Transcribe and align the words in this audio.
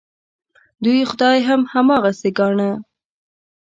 دوی 0.83 0.99
خدای 1.11 1.37
هم 1.47 1.61
هماغسې 1.73 2.29
ګاڼه. 2.37 2.71